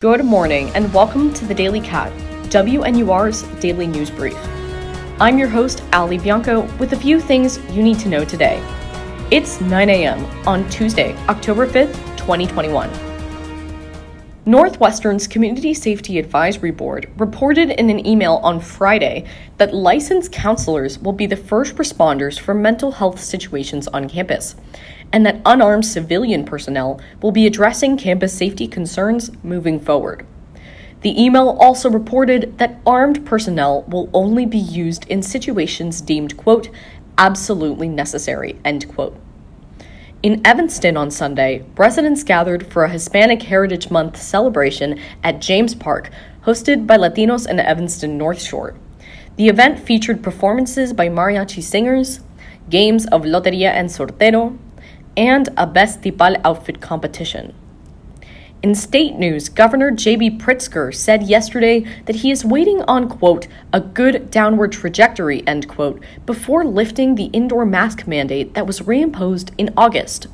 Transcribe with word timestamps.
Good 0.00 0.24
morning 0.24 0.70
and 0.76 0.94
welcome 0.94 1.34
to 1.34 1.44
the 1.44 1.52
Daily 1.52 1.80
Cat, 1.80 2.12
WNUR's 2.50 3.42
daily 3.60 3.88
news 3.88 4.12
brief. 4.12 4.38
I'm 5.18 5.36
your 5.38 5.48
host, 5.48 5.82
Ali 5.92 6.18
Bianco, 6.18 6.60
with 6.76 6.92
a 6.92 6.96
few 6.96 7.20
things 7.20 7.58
you 7.72 7.82
need 7.82 7.98
to 7.98 8.08
know 8.08 8.24
today. 8.24 8.62
It's 9.32 9.60
9 9.60 9.90
a.m. 9.90 10.24
on 10.46 10.70
Tuesday, 10.70 11.16
October 11.26 11.66
5th, 11.66 11.96
2021. 12.16 13.07
Northwestern's 14.48 15.26
Community 15.26 15.74
Safety 15.74 16.18
Advisory 16.18 16.70
Board 16.70 17.10
reported 17.18 17.68
in 17.68 17.90
an 17.90 18.06
email 18.06 18.40
on 18.42 18.60
Friday 18.60 19.26
that 19.58 19.74
licensed 19.74 20.32
counselors 20.32 20.98
will 20.98 21.12
be 21.12 21.26
the 21.26 21.36
first 21.36 21.76
responders 21.76 22.40
for 22.40 22.54
mental 22.54 22.92
health 22.92 23.20
situations 23.20 23.86
on 23.88 24.08
campus 24.08 24.56
and 25.12 25.26
that 25.26 25.42
unarmed 25.44 25.84
civilian 25.84 26.46
personnel 26.46 26.98
will 27.20 27.30
be 27.30 27.46
addressing 27.46 27.98
campus 27.98 28.32
safety 28.32 28.66
concerns 28.66 29.30
moving 29.42 29.78
forward. 29.78 30.24
The 31.02 31.22
email 31.22 31.50
also 31.60 31.90
reported 31.90 32.56
that 32.56 32.80
armed 32.86 33.26
personnel 33.26 33.82
will 33.82 34.08
only 34.14 34.46
be 34.46 34.56
used 34.56 35.06
in 35.08 35.22
situations 35.22 36.00
deemed, 36.00 36.38
quote, 36.38 36.70
absolutely 37.18 37.90
necessary, 37.90 38.58
end 38.64 38.88
quote. 38.88 39.14
In 40.20 40.44
Evanston 40.44 40.96
on 40.96 41.12
Sunday, 41.12 41.64
residents 41.76 42.24
gathered 42.24 42.66
for 42.72 42.82
a 42.82 42.90
Hispanic 42.90 43.40
Heritage 43.40 43.88
Month 43.88 44.16
celebration 44.16 44.98
at 45.22 45.40
James 45.40 45.76
Park, 45.76 46.10
hosted 46.44 46.88
by 46.88 46.96
Latinos 46.96 47.48
in 47.48 47.60
Evanston 47.60 48.18
North 48.18 48.42
Shore. 48.42 48.74
The 49.36 49.46
event 49.46 49.78
featured 49.78 50.20
performances 50.20 50.92
by 50.92 51.08
mariachi 51.08 51.62
singers, 51.62 52.18
games 52.68 53.06
of 53.06 53.22
Loteria 53.22 53.70
and 53.70 53.88
Sortero, 53.88 54.58
and 55.16 55.50
a 55.56 55.68
Best 55.68 56.02
Tipal 56.02 56.34
outfit 56.44 56.80
competition. 56.80 57.54
In 58.60 58.74
state 58.74 59.14
news, 59.14 59.48
Governor 59.48 59.92
J.B. 59.92 60.38
Pritzker 60.38 60.92
said 60.92 61.22
yesterday 61.22 61.86
that 62.06 62.16
he 62.16 62.32
is 62.32 62.44
waiting 62.44 62.82
on, 62.82 63.08
quote, 63.08 63.46
a 63.72 63.80
good 63.80 64.32
downward 64.32 64.72
trajectory, 64.72 65.46
end 65.46 65.68
quote, 65.68 66.02
before 66.26 66.64
lifting 66.64 67.14
the 67.14 67.26
indoor 67.26 67.64
mask 67.64 68.08
mandate 68.08 68.54
that 68.54 68.66
was 68.66 68.80
reimposed 68.80 69.52
in 69.58 69.72
August. 69.76 70.26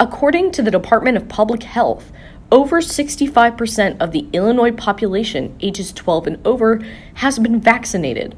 According 0.00 0.50
to 0.52 0.62
the 0.62 0.70
Department 0.72 1.16
of 1.16 1.28
Public 1.28 1.62
Health, 1.62 2.10
over 2.50 2.80
65% 2.80 4.00
of 4.00 4.10
the 4.10 4.26
Illinois 4.32 4.72
population 4.72 5.54
ages 5.60 5.92
12 5.92 6.26
and 6.26 6.44
over 6.44 6.84
has 7.14 7.38
been 7.38 7.60
vaccinated. 7.60 8.34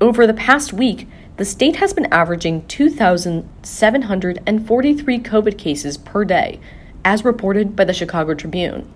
Over 0.00 0.26
the 0.26 0.32
past 0.32 0.72
week, 0.72 1.06
the 1.36 1.44
state 1.44 1.76
has 1.76 1.92
been 1.92 2.10
averaging 2.10 2.66
2,743 2.68 5.18
COVID 5.18 5.58
cases 5.58 5.98
per 5.98 6.24
day, 6.24 6.58
as 7.04 7.24
reported 7.24 7.76
by 7.76 7.84
the 7.84 7.92
Chicago 7.92 8.34
Tribune. 8.34 8.92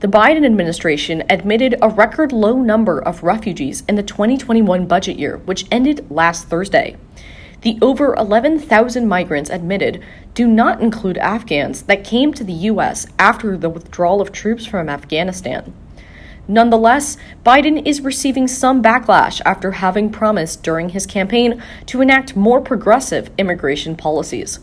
The 0.00 0.08
Biden 0.08 0.44
administration 0.44 1.22
admitted 1.30 1.76
a 1.80 1.88
record 1.88 2.32
low 2.32 2.60
number 2.60 3.00
of 3.00 3.22
refugees 3.22 3.84
in 3.88 3.94
the 3.94 4.02
2021 4.02 4.86
budget 4.86 5.16
year, 5.16 5.36
which 5.38 5.66
ended 5.70 6.10
last 6.10 6.48
Thursday. 6.48 6.96
The 7.60 7.78
over 7.80 8.12
11,000 8.16 9.06
migrants 9.06 9.48
admitted 9.48 10.02
do 10.34 10.48
not 10.48 10.80
include 10.80 11.18
Afghans 11.18 11.82
that 11.82 12.02
came 12.02 12.34
to 12.34 12.42
the 12.42 12.52
U.S. 12.52 13.06
after 13.18 13.56
the 13.56 13.70
withdrawal 13.70 14.20
of 14.20 14.32
troops 14.32 14.66
from 14.66 14.88
Afghanistan. 14.88 15.72
Nonetheless, 16.48 17.16
Biden 17.46 17.86
is 17.86 18.00
receiving 18.00 18.48
some 18.48 18.82
backlash 18.82 19.40
after 19.46 19.72
having 19.72 20.10
promised 20.10 20.64
during 20.64 20.88
his 20.88 21.06
campaign 21.06 21.62
to 21.86 22.00
enact 22.00 22.34
more 22.34 22.60
progressive 22.60 23.30
immigration 23.38 23.94
policies. 23.94 24.58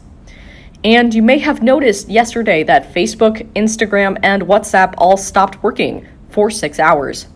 And 0.83 1.13
you 1.13 1.21
may 1.21 1.39
have 1.39 1.61
noticed 1.61 2.07
yesterday 2.07 2.63
that 2.63 2.93
Facebook, 2.93 3.45
Instagram, 3.53 4.17
and 4.23 4.43
WhatsApp 4.43 4.93
all 4.97 5.17
stopped 5.17 5.61
working 5.61 6.07
for 6.29 6.49
six 6.49 6.79
hours. 6.79 7.27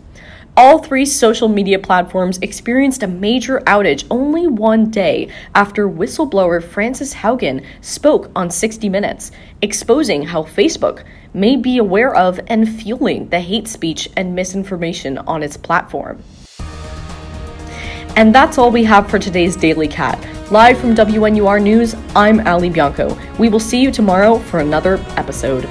All 0.56 0.78
three 0.78 1.04
social 1.04 1.48
media 1.48 1.78
platforms 1.78 2.38
experienced 2.38 3.02
a 3.02 3.08
major 3.08 3.58
outage 3.66 4.06
only 4.10 4.46
one 4.46 4.90
day 4.90 5.28
after 5.54 5.88
whistleblower 5.88 6.62
Frances 6.62 7.12
Haugen 7.12 7.66
spoke 7.82 8.30
on 8.34 8.50
60 8.50 8.88
Minutes, 8.88 9.30
exposing 9.60 10.22
how 10.22 10.44
Facebook 10.44 11.04
may 11.34 11.56
be 11.56 11.76
aware 11.76 12.14
of 12.14 12.40
and 12.46 12.66
fueling 12.66 13.28
the 13.28 13.40
hate 13.40 13.68
speech 13.68 14.08
and 14.16 14.34
misinformation 14.34 15.18
on 15.18 15.42
its 15.42 15.56
platform. 15.56 16.22
And 18.16 18.32
that's 18.34 18.56
all 18.56 18.70
we 18.70 18.84
have 18.84 19.10
for 19.10 19.18
today's 19.18 19.56
Daily 19.56 19.88
Cat. 19.88 20.33
Live 20.50 20.78
from 20.78 20.94
WNUR 20.94 21.62
News, 21.62 21.96
I'm 22.14 22.46
Ali 22.46 22.68
Bianco. 22.68 23.16
We 23.38 23.48
will 23.48 23.58
see 23.58 23.80
you 23.80 23.90
tomorrow 23.90 24.38
for 24.38 24.60
another 24.60 24.96
episode. 25.16 25.64